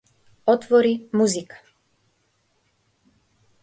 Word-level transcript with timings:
Отвори 0.45 1.05
Музика. 1.13 1.61